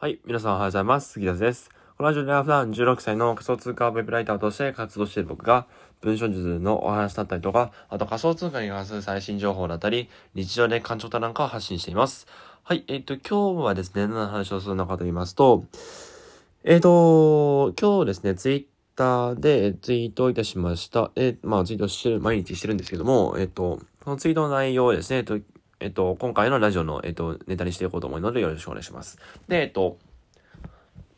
[0.00, 0.20] はい。
[0.24, 1.14] 皆さんおはようございます。
[1.14, 1.70] 杉田です。
[1.96, 5.66] このラジオでは普段16歳の仮想通貨ウェブライターとして活動している僕が、
[6.02, 12.28] 文章術のお話だったりとか、あと仮想通貨に関する最新情報だったり、日常で感情たなんかを発信しています。
[12.62, 12.84] はい。
[12.86, 15.64] えっ、と、今日はですね、何の話をするのかと言いますと、
[16.62, 21.10] えっ、と、今日ですね、ツイッターでツイートをいたしました。
[21.16, 25.40] えまあ、ツイートしてる、毎日してるんですけども、えっ、と、そのツイートの内容をですね、えっ、と、
[25.80, 29.18] えっと、今回のラジオの、えっと、ネタにしていこうと思うのでよろしくお願いします。
[29.46, 29.98] で、えっと、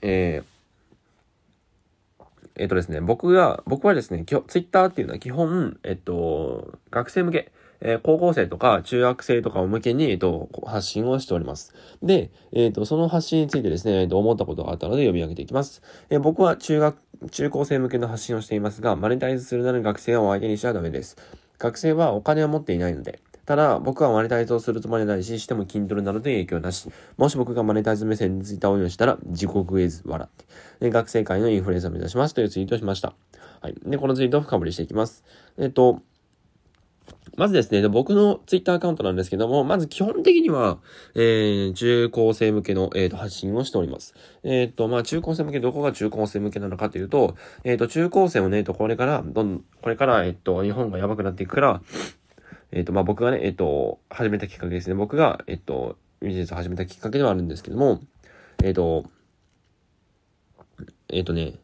[0.03, 2.25] えー、
[2.57, 11.75] えっとですね、僕が、僕はですね、ツイッターっていうのは基本、えっと、学生向け、えー、高校生とか中学生とかを向けに、えっと、発信をしております。
[12.03, 15.81] で、えっと、その発信についてですね、えっと、思ったことがあったので読み上げていきます。
[16.11, 16.99] えー、僕は中学、
[17.31, 21.17] 中高生向けの発信をしていますが、マネタイズするなら学生を相手にしちゃダメです。
[21.59, 26.91] 学生はお金を持っていないので、ただ、僕はマネタイズをするつもりないし、しても Kindle などで影響なし。
[27.17, 30.45] もし僕がマネタイズ目線についた応用したら、自国ウェズ笑って。
[30.81, 33.15] で、学生会のインフルエンサーを目指しますというツイートをしました。
[33.61, 33.75] はい。
[33.85, 35.25] で、このツイートを深掘りしていきます。
[35.59, 36.03] えっと、
[37.37, 40.79] まずですね、僕のツイッターアカウントなんですけども、まず基本的には、
[41.15, 44.15] えー、中高生向けの、えー、と発信をしております。
[44.43, 51.83] えっ、ー、と、まあ、中高生向け、どこが中高生向けなのかというと、えっ、ー、と、中高生もね、と、これから、どん、これから、えっ、と、日本がやばくなっていくから、
[52.73, 54.95] えっ、ー、と、まあ、僕がね、えっ、ー、と、始めたきっかけですね。
[54.95, 58.01] 僕が、えっ、ー、と、ビジネスを始めたきっかけではあるんですけども、
[58.63, 59.05] えっ、と、
[61.09, 61.55] えっ、とね、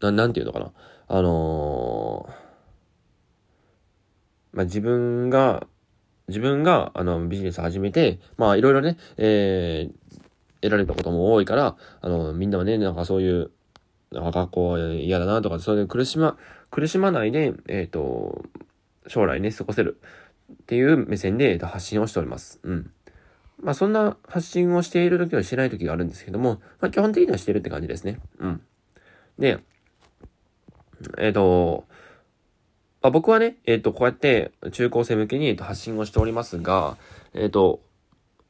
[0.00, 0.72] な、なんていうのかな。
[1.06, 2.26] あの
[4.54, 5.66] まあ、自分が、
[6.28, 10.20] 自分が、あの、ビジネスを始めて、まあ、いろいろね、えー、
[10.62, 13.50] 得られたことも多いから、あの、みんなはね、なんかそういう、
[14.12, 16.38] なんか学校嫌だなとか、そういう苦しま、
[16.70, 18.44] 苦しまないで、えっ、ー、と、
[19.06, 20.00] 将来ね、過ごせる
[20.52, 22.60] っていう目線で発信をしております。
[22.62, 22.90] うん。
[23.62, 28.18] まあそんな発信をしている時はしてない時があるんですけども、まあ基本的にはしてるって感じですね。
[28.38, 28.62] うん。
[29.38, 29.60] で、
[31.18, 31.84] えっ、ー、と、
[33.02, 36.96] まあ、僕はね、えっ、ー、と、こうやって中高生向けに、発信をしておりますが、
[37.34, 37.80] えっ、ー、と、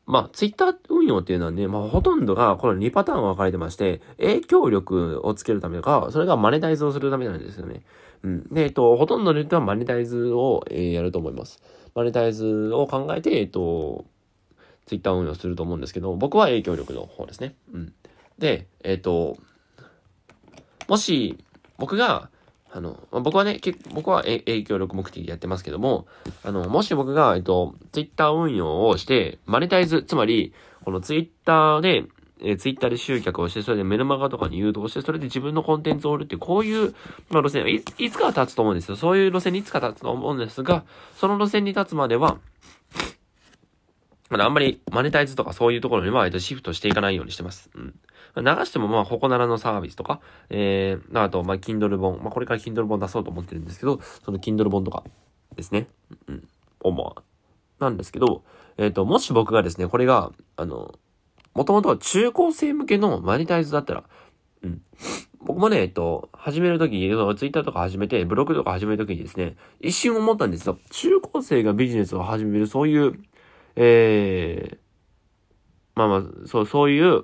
[0.06, 7.82] まあ、ツイッター運用っていうのはね、まあ、ほとんどがこの2パターン分かれてまして、影響力をつけるためとか、それがマネタイズをするためなんですよね。
[8.24, 8.48] うん。
[8.52, 11.62] で、えっと、ほとんどの人はマネタイズを、えー、やると思います。
[11.94, 14.06] マネタイズを考えて、えっと、
[14.86, 17.54] ツイッター運用すると思うんですけど、僕は影響力の方ですね。
[17.72, 17.92] うん。
[18.38, 19.36] で、えっと、
[20.88, 21.38] もし、
[21.78, 22.30] 僕が、
[22.72, 23.60] あのま、僕はね、
[23.92, 26.06] 僕は影響力目的でやってますけども、
[26.42, 30.52] あの、もし僕が、えっと、ツイッター運用をして、マネタイズ、つまり、
[30.84, 32.04] このツイッターで、
[32.40, 36.94] えツイッターで集客をして、それでメルマガとかに誘導して、それで自分のコンテンツを売るっていう、こういう、
[37.30, 38.96] まあ、路線い、いつかは立つと思うんですよ。
[38.96, 40.84] そういう路線にいつか立つと思うんですが、
[41.16, 42.38] その路線に立つまでは、
[44.30, 47.70] まだあんまりマネタイズとかそういうところには、えっと、シフトしていかないようにしてます。
[47.74, 47.94] うん。
[48.36, 50.20] 流しても、まあ、ここならのサービスとか、
[50.50, 52.20] えー、あと、まあ、Kindle 本。
[52.20, 55.04] まあ、これから Kindle 本出そうと思ってるんですけど、その Kindle 本とか
[55.54, 55.86] ですね。
[56.26, 56.48] うん。
[56.80, 57.22] 思う。
[57.82, 58.42] なんですけど、
[58.76, 60.94] えっ、ー、と、もし僕がですね、これが、あの、
[61.54, 64.04] もともとは中高生向けのマネタイズだったら、
[64.62, 64.82] うん。
[65.44, 70.78] 僕もね、えっと、始めるときに、ツイッターとか始めて、ブログとか始めるときにですね、一瞬思ったんですよ。
[70.90, 73.12] 中高生がビジネスを始める、そういう、
[73.76, 74.78] ええー、
[75.94, 77.22] まあまあ、そう、そういう、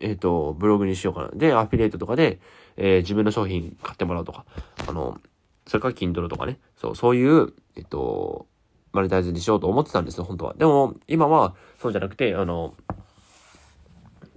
[0.00, 1.30] えっ、ー、と、ブログにしようかな。
[1.34, 2.40] で、アフィリエイトとかで、
[2.76, 4.44] えー、自分の商品買ってもらうとか、
[4.88, 5.20] あの、
[5.66, 8.46] それから Kindle とかね、そう、そういう、えっ、と、
[8.92, 10.54] マネタイズにしようと思ってたんですよ、本当は。
[10.54, 12.74] でも、今は、そうじゃなくて、あの、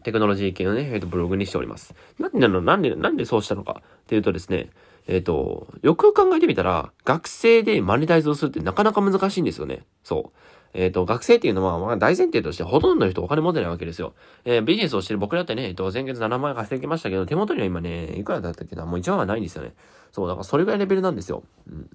[0.03, 1.94] テクノロジー系のね、えっ、と、ブログにしております。
[2.19, 2.62] なんでなの？
[2.62, 3.81] なんで、なんでそうしたのか？
[3.81, 4.69] っていうとですね、
[5.07, 9.84] えっ、と、よく考えてみたら、学生でマネタイズをするってなかなか難しいんですよね。
[10.03, 10.38] そう。
[10.73, 14.13] えっ、ー、と、学生っていうのは、まあ、大前提としてほとんどの人お金持ってないわけですよ。
[14.45, 19.73] えー、ビジネスをしてる僕だってね、えっ、と、前月7万円稼ぎましたけど、手元には今ね、いくらだったっけな、もう1万はないんですよね。
[20.12, 21.44] そう、だからそれぐらいレベルなんですよ。
[21.68, 21.89] うん。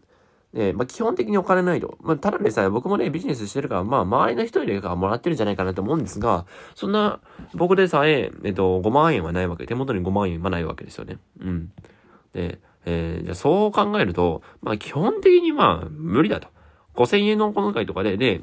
[0.56, 1.98] で、まあ、基本的にお金ないと。
[2.00, 7.20] まあ、ただでさえ僕もね、ビジネスしてるから、まあ、周りの人よりかもらってるんじゃないかなと思うんですが、そんな、
[7.52, 9.66] 僕でさえ、えっと、5万円はないわけ。
[9.66, 11.18] 手元に5万円はないわけですよね。
[11.40, 11.72] うん。
[12.32, 16.48] で、えー、じゃそう考えると、まあ、基本的にまあ、無理だと。
[16.94, 18.40] 5000円の小遣いとかで、で、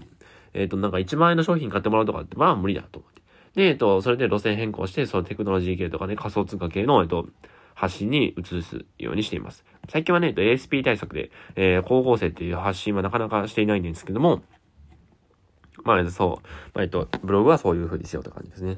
[0.54, 3.22] えっ、ー、と、なんか1万円の商品買ってもらうとかって、まあ無理だと思って。
[3.56, 7.28] で、えっ、と、それで路線変更して、そのテクノロジー系とかね、仮想通貨系の、えっ、と、
[7.76, 9.66] 発信に移すようにしています。
[9.90, 14.42] 最近はね、ASP 対策で、えー、高校生っていう発信はなかなかしていないんですけども、
[15.84, 18.78] まあ、そう、まあ、えっと、ブログはそういう風にしようって感じですね。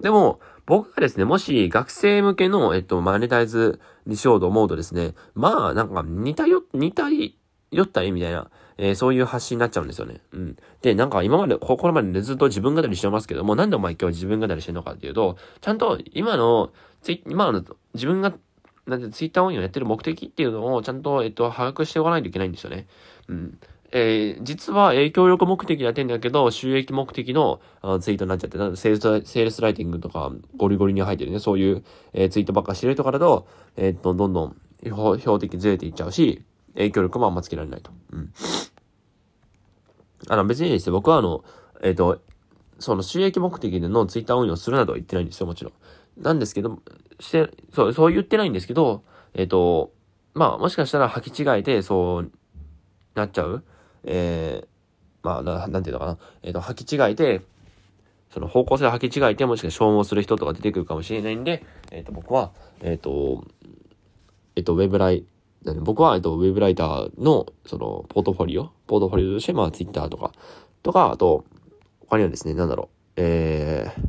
[0.00, 10.20] でも、僕がですね、もし学生向けの、えっと、マネタイズにしようと思うとですね、まあ、なんか似たよ、似たよった絵みたいな、えー、そういう発信になっちゃうんですよね。
[10.32, 10.56] うん。
[10.82, 16.70] で、なんか今まで、ここまでずっと自分語りしてますけども、なんでお前今日自分語りしてるのかっていうと、ちゃんと今の、
[17.26, 18.34] 今の自分が、
[18.86, 22.86] なんてツイッター運用やってる目的っていうのをちゃんと、えっと、把握しておかないといけないんですよね。
[23.28, 23.58] うん。
[23.96, 36.42] えー、実は影響力目的やってんだけど、収益目的のあツイートになっちゃって、なんセールス、セールスライティングとかゴリゴリに入ってるね、そういう、えー、ツイートばっかしてる人からと、えー、っと、どんどん標的ずれていっちゃうし、
[36.74, 37.92] 影響力もあんまつけられないと。
[38.12, 38.32] うん。
[40.28, 41.44] あの、別にですね、僕はあの、
[41.82, 42.20] えっ、ー、と、
[42.78, 46.22] その収益目的でのツイッター運用するなどは言ってないんですよ、もちろん。
[46.22, 46.80] なんですけど、
[47.20, 49.02] して、そう、そう言ってないんですけど、
[49.34, 49.92] えっ、ー、と、
[50.34, 52.30] まあ、もしかしたら履き違えて、そう
[53.14, 53.64] なっちゃう。
[54.04, 54.66] えー、
[55.22, 56.18] まあ、ななんていうのかな。
[56.42, 57.42] えっ、ー、と、履き違えて、
[58.30, 63.44] その方向性を履き違えて、もしか消耗する人とか出てくるかもしれないんで、えっ、と、僕は、えっ、と、
[64.56, 65.24] えっと、ウェブライ、
[65.72, 70.32] 僕は、えっと、ウェブライターの、その、ポートフォリオ、ポートフォリオとして、まあ、ツイッターとか、
[70.82, 71.44] とか、あと、
[72.00, 74.02] 他にはですね、なんだろう、えー、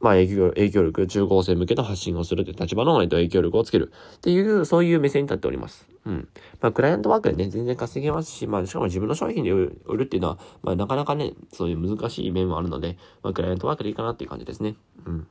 [0.00, 5.88] まあ、影響影響力、中高生向けの発信をするという立場の、えっと、影響力をつけるっていう、そういう目線に立っております。
[6.06, 6.28] うん。
[6.60, 14.76] まあ、クライアントワークでね、全然稼げますし、まあ、しかも自分の商品で売るっていうのは、まあ、なかなかね、そういう難しい面もあるので、まあ、クライアントワークでいいかなっていう感じですね。
[15.04, 15.26] うん。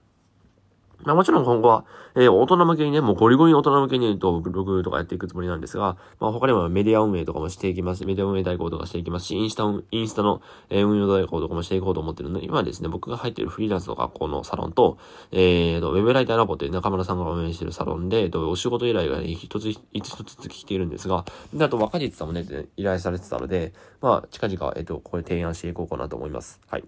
[1.04, 1.86] まあもちろん今後は、
[2.16, 8.06] えー、大人向けにね、もうゴリゴリ大人向けに、と、ブログとかやっていくつもりなんですが、まあ他にもメディア運営とかもしていきます。
[8.06, 14.98] メディア運営代行とかしていきますし、インスタ、インスタの、えー、運用代行とかもしていこうと思ってるので、今ですね、僕が入っているフリーランスの学校のサロンと、
[15.32, 22.46] えーと、ウェブライターラボという中村さんが運営しているサロンで、えっと、お仕事依頼が、ね、一つ、一つずつ来ているんですが、で、あと若実さんもね、
[22.78, 26.60] 依頼されてたので、まあ、近々、えっと、これ提案していこうかなと思います。
[26.68, 26.84] はい。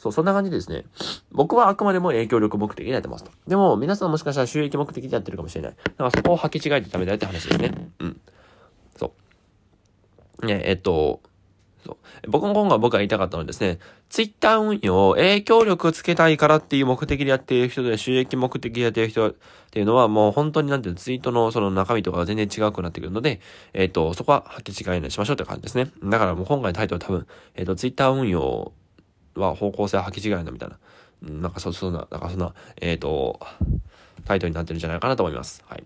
[0.00, 0.86] そう、そんな感じでですね。
[1.30, 3.30] 僕はあくまでも影響力目的でやってますと。
[3.46, 5.72] でも、皆さんもしかしたら収益目的でやってるかもしれない。
[5.72, 7.90] だからそこを履き違えてダメだよって話ですね。
[7.98, 8.20] うん。
[8.96, 9.12] そ
[10.42, 10.46] う。
[10.46, 11.20] ね、えっと、
[11.84, 12.30] そう。
[12.30, 19.34] 僕も今回僕が言いたかったのはですね、ツイッター運用を、影響力つけたいからっていう目的でやっている人で、収益目的でやっている人っ
[19.70, 23.40] ていうのは、もう本当になんていう、ツイートのその中身とかが全然違くなってくるので、
[23.74, 25.90] えっ、と、そこは履き違えないしましょうって感じですね。
[26.04, 28.72] だからもう今回のタイトル多分、えっ、と、ツイッター運用
[29.34, 30.78] は方向性は履き違いなみたいな、
[31.28, 33.40] うん、なんかそ、そんな、なんかそんな、えっ、ー、と、
[34.24, 35.64] タイトルになってるんじゃないかなと思います。
[35.68, 35.84] はい。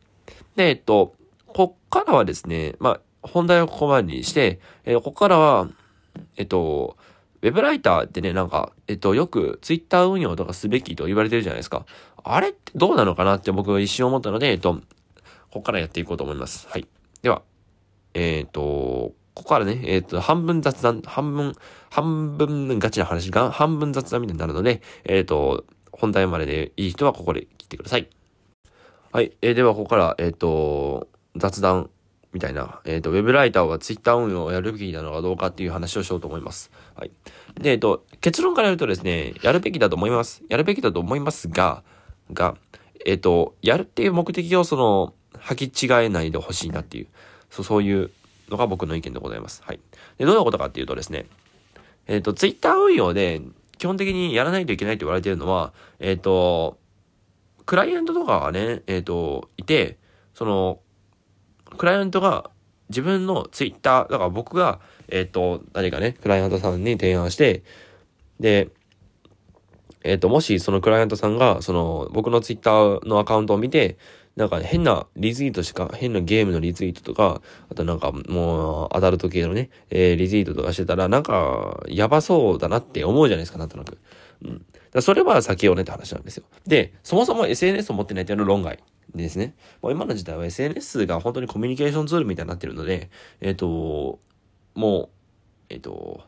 [0.57, 1.15] で、えっと、
[1.47, 5.69] こっからはですね、まあ、本題をここまでにして、えー、ここからは、
[6.37, 6.97] えっと、
[7.43, 11.85] ウェブライターってね、なんか、えっと、よくツイッター運用とかすべきと言われてるじゃないですか。
[12.23, 14.81] あれってどうなのかなって僕は一瞬思ったので、えっと、こ
[15.61, 16.67] こからやっていこうと思います。
[16.69, 16.87] はい。
[17.23, 17.43] では、
[18.15, 21.55] えっ、と、ここからね、えっ、ー、と、半分雑談、半分、
[21.91, 28.09] 半分ガチな話が、半分雑談みたいになるので、えっ、ー、と、本題まででいい人はここで切ってください。
[29.13, 29.33] はい。
[29.43, 31.91] えー、では、ここから、えっ、と、雑談
[32.33, 36.71] みたいな、えっ、と、ウェブライターはツイッター運用をやるべきなのかどうかっていう話をしようと思います。
[36.95, 37.11] はい。
[37.61, 40.45] で、えっ、と、結論から言うとですね、やるべきだと思います。
[40.49, 41.83] やるべきだと思いますが、
[42.33, 42.57] が、
[43.05, 47.09] えっ、と、やるっていう目的をその、履き違えないでほしいなっていう、
[47.51, 48.11] そう、そういう
[48.49, 49.63] のが僕の意見でございます。
[49.65, 49.81] はい。
[50.19, 51.27] で、どういうことかっていうとですね、
[52.07, 53.41] えっ、ー、と、ツイッター運用で
[53.79, 56.79] 基本的にやらないといけないと言われてるのは、えっ、ー、と、
[57.67, 59.99] クライアントとかがね、えっ、ー、と、いて、
[60.35, 60.81] その、
[61.77, 62.51] クライアントが
[62.91, 67.63] 自分のツイッター、だから僕が、えっ、と、何かね、クライアントさんに提案して、
[68.39, 68.69] で、
[70.03, 73.97] えっ、と、もしそのクライアントさんが、その、僕のツイッターのアカウントを見て、
[74.37, 83.99] なんか変なリツイートしか、変なゲームのリツイートとか、あとなんかもうアダルト系のね、えー、リツイートとかしてたら、なんか、やばそうだなって思うじゃないですか、なんとなく。
[84.43, 84.67] うん。
[84.91, 86.45] だそれは避けようねって話なんですよ。
[86.67, 88.79] で、そもそも SNS を持ってないっていうのは論外
[89.15, 89.55] ですね。
[89.83, 93.11] もう今の時代は SNS が本当にコミュニケーションツールみたいになってるので、
[93.41, 94.21] えっ、ー、と、
[94.75, 95.09] もう、
[95.69, 96.25] えっ、ー、と、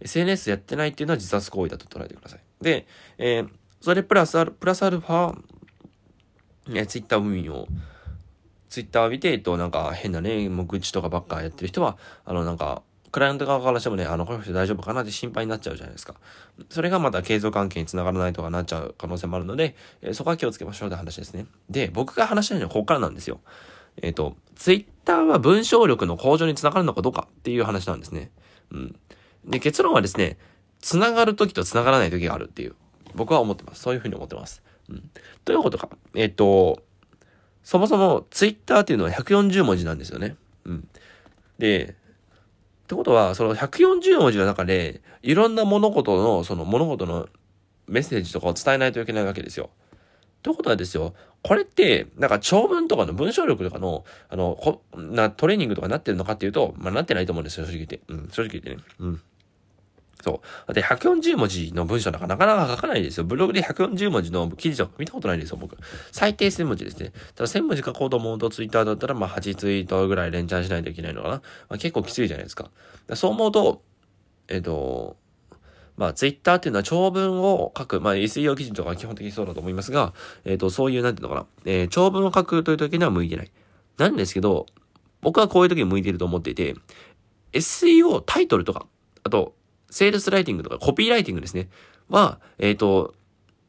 [0.00, 2.40] SNS やってないっていうのは自殺行為だと捉えてください。
[2.60, 2.86] で、
[3.18, 3.48] えー、
[3.80, 5.36] それプラスアル、プラスアルファ、
[6.70, 7.66] ね、ツイッター運用、
[8.68, 15.02] ツイッター見て、えっと、なんか変なね、もう愚痴とかばっかやってる人は、あの、なんか、クライアント側からしてもね、あの、この人大丈夫かな？
[15.02, 16.14] って心配になっちゃうじゃないですか。
[16.68, 21.46] それがまた継続関係につながらないとかなっちゃう可能性もあるので、えー、そこは気をつけましょうって話ですね。
[21.68, 23.40] で、僕が話したいのはここからなんですよ。
[24.00, 28.30] えっ、ー、と、ツイッターは文章力の向上につながるのかどうかっていう話なんですね。
[28.70, 28.96] うん。
[29.44, 30.38] で、結論はですね、
[30.80, 32.76] つながるときとつながらないときがあるっていう、
[33.16, 33.82] 僕は思ってます。
[33.82, 34.62] そういうふうに思ってます。
[34.90, 35.10] うん。
[35.44, 35.88] どういうことか。
[36.14, 36.82] えっ、と、
[37.62, 40.36] そもそもツイッターっていうのは140文字なんですよね。
[40.64, 40.88] うん。
[41.58, 41.94] で、
[42.84, 47.28] ってことは、その140文字の中で、いろんな物事の、その物事の
[47.86, 49.70] メッセージとかを伝えないといけないわけですよ。
[50.42, 58.00] ということはですよ、これって、なんか長文とかの文章力とかの、あの、こなトレーニングとかなってるのかっていうと、まあなってないと思うんですよ、正直言って。
[58.08, 58.76] うん、正直言ってね。
[58.98, 59.20] うん。
[60.22, 60.72] そう。
[60.72, 63.24] だって140文字の文章なんかなかなか書かないですよ。
[63.24, 65.76] ブログで140文字の記事とか見たことないですよ、僕。
[66.12, 67.12] 最低1000文字ですね。
[67.34, 71.34] ただ1000文字書こうと思うとツイッターだったらまあ8ツイートぐらい連チャンしないといけないのかな。
[71.34, 71.42] ま
[71.76, 72.70] あ、結構きついじゃないですか。
[73.14, 73.82] そう思うと、
[74.48, 75.16] えっ、と、
[75.96, 80.14] まあ、ツイッターっていうのは長文を書く、まあ、SEO 記事とか基本的にそうだと思いますが、
[80.46, 83.50] えっ、ー、と、そういう、なんていうのかな、えー、長文を書くという時には向いてない。
[83.98, 84.64] なんですけど、
[85.20, 86.74] 僕はこういう時に向いてると思っていて、
[87.52, 88.86] SEO タイトルとか、
[89.24, 89.54] あと、
[89.90, 91.68] セールスライティングとかコピーライティングですね。
[92.08, 93.14] は、えっ、ー、と、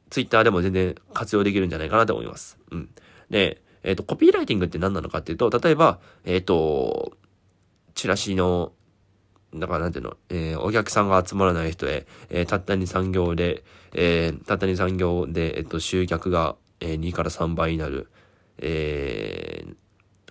[0.09, 2.57] ツイッターでも全然活用できるんじゃないかなと思います。
[2.71, 2.89] うん。
[3.29, 7.13] で、えっ、ー、と、コピーライティングって何なのかっていうと、例えば、えっ、ー、と、
[7.95, 8.73] チラシの、
[9.53, 13.63] だからなんていうの、えー、お客さんが集まらない人へ、えー、たった2、3行で、
[13.93, 18.09] えー、たった2、3行で、えっと、集客が、えー、2から3倍になる、
[18.59, 19.75] えー、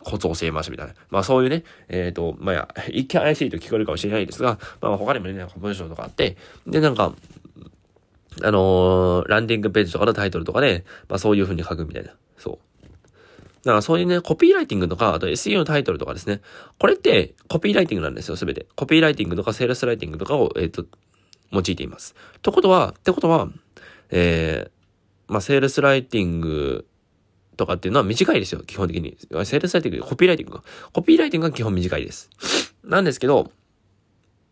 [0.03, 0.95] コツを教えますみたいな。
[1.11, 7.15] まあそういうね、えっ、ー、と、まあや、一見怪しいと聞こえるかもしれないですが、まあ他にもね、なんか文章とかあって、で、なんか、
[8.43, 12.15] あのー、ランディングページとかのタイトルとかで、まあそういう風に書くみたいな。
[12.39, 12.59] そう。
[13.65, 16.41] だからそういうね、コピーライティングとか、あと SEO のタイトルとかですね。
[16.79, 18.67] これってコピーライティングなんですよ、すべて。
[18.77, 20.87] コピーライティングとかセールスライティングとかを、えっ、ー、と、
[21.53, 22.15] 用いています。
[22.39, 23.49] ってことは、ってことは、
[24.11, 26.87] えー、まあ、セールスライティング
[27.61, 29.19] とかっていうのは短いですよ、基本的に。
[29.45, 30.61] セールスライティング、コピーライティング
[30.93, 32.31] コピーライティングが基本短いです。
[32.83, 33.53] なんですけど、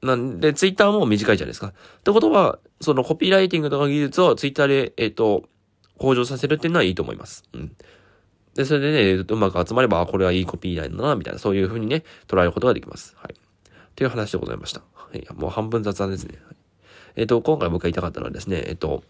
[0.03, 1.69] なんで、ツイッターも短いじゃないですか。
[1.69, 1.73] っ
[2.05, 5.49] てことは、そのコピーライティングとか技術をツイッターで、えっ、ー、と、
[5.97, 7.45] 向上させるっていうのはいいと思います。
[7.55, 7.73] うん。
[8.55, 13.17] で、それでね、うまく集まれば、これはいいコピーラインだな、みたいな、そういう風にね、捉えることができます。
[13.17, 13.35] はい。
[13.35, 14.83] っていう話でございました。
[14.95, 15.27] はい。
[15.35, 16.39] もう半分雑談ですね。
[16.45, 16.57] はい、
[17.17, 19.03] えっ、ー、と、今回僕が言いたかったのはですね、えっ、ー、と、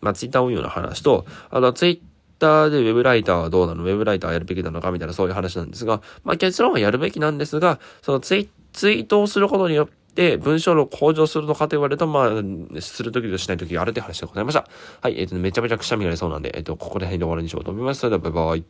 [0.00, 2.00] まあ、ツイッター運用の話と、あと、ツイッ
[2.38, 3.84] ターでウェブライターはどうなの？
[3.84, 14.66] ウェブライターはやるべきなのかみたいなそういう話なんですが、まあ結論はやるべきなんですが、そのツイツイートをすることによって、文章の向上するのかと言われると、まあ、するときとしないときがあるって話でございました。
[15.02, 18.00] はい、えっ、ー、と、めちゃめちゃくしゃみが出そうなんで、えっ、ー、と、ここで辺で終わりにしようと思います。
[18.00, 18.64] それでは、バイバイ。